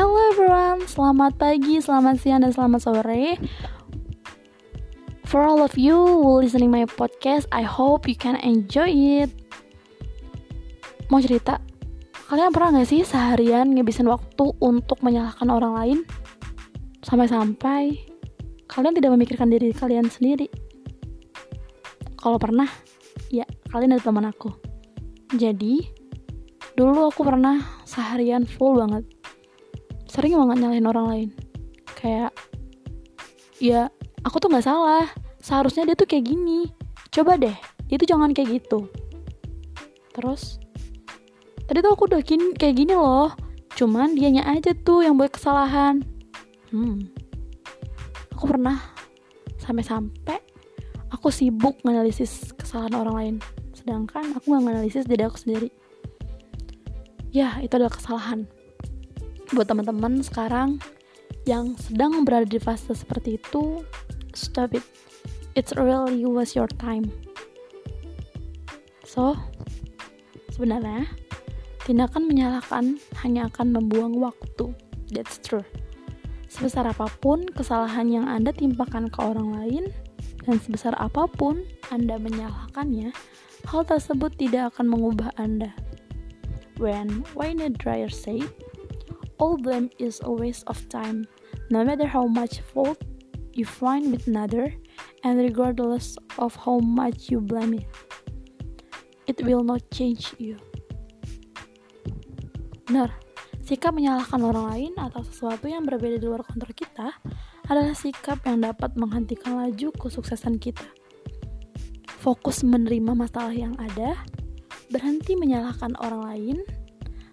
[0.00, 3.36] Hello everyone, selamat pagi, selamat siang, dan selamat sore.
[5.28, 9.28] For all of you who listening my podcast, I hope you can enjoy it.
[11.12, 11.60] Mau cerita?
[12.32, 15.98] Kalian pernah gak sih seharian ngabisin waktu untuk menyalahkan orang lain?
[17.04, 18.00] Sampai-sampai
[18.72, 20.48] kalian tidak memikirkan diri kalian sendiri.
[22.16, 22.72] Kalau pernah,
[23.28, 24.48] ya kalian ada teman aku.
[25.36, 25.84] Jadi,
[26.72, 29.19] dulu aku pernah seharian full banget
[30.10, 31.28] sering banget nyalahin orang lain.
[31.94, 32.34] Kayak
[33.62, 33.86] ya
[34.26, 35.06] aku tuh nggak salah.
[35.38, 36.66] Seharusnya dia tuh kayak gini.
[37.14, 37.54] Coba deh
[37.90, 38.90] itu jangan kayak gitu.
[40.10, 40.58] Terus
[41.70, 43.30] tadi tuh aku udah gini, kayak gini loh.
[43.78, 46.02] Cuman dianya aja tuh yang buat kesalahan.
[46.74, 47.06] Hmm.
[48.34, 48.82] Aku pernah
[49.62, 50.42] sampai-sampai
[51.14, 53.36] aku sibuk nganalisis kesalahan orang lain.
[53.74, 55.68] Sedangkan aku nggak nganalisis diri aku sendiri.
[57.30, 58.50] Ya itu adalah kesalahan
[59.50, 60.78] buat teman-teman sekarang
[61.48, 63.82] yang sedang berada di fase seperti itu
[64.34, 64.84] stop it.
[65.58, 67.10] It's really was your time.
[69.02, 69.34] So
[70.54, 71.10] sebenarnya
[71.82, 74.70] tindakan menyalahkan hanya akan membuang waktu.
[75.10, 75.66] That's true.
[76.46, 79.84] Sebesar apa pun kesalahan yang anda timpakan ke orang lain
[80.46, 83.10] dan sebesar apa pun anda menyalahkannya
[83.66, 85.74] hal tersebut tidak akan mengubah anda.
[86.78, 88.46] When Wayne Dyer said,
[89.40, 91.24] All blame is a waste of time,
[91.72, 93.00] no matter how much fault
[93.56, 94.68] you find with another,
[95.24, 97.88] and regardless of how much you blame it,
[99.24, 100.60] it will not change you.
[102.84, 103.16] Benar,
[103.64, 107.08] sikap menyalahkan orang lain atau sesuatu yang berbeda di luar kontrol kita
[107.64, 110.84] adalah sikap yang dapat menghentikan laju kesuksesan kita.
[112.20, 114.20] Fokus menerima masalah yang ada,
[114.92, 116.58] berhenti menyalahkan orang lain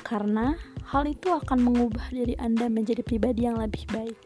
[0.00, 0.56] karena
[0.90, 4.18] hal itu akan mengubah diri Anda menjadi pribadi yang lebih baik.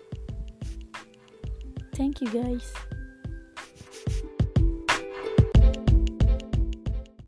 [1.93, 2.73] Thank you guys.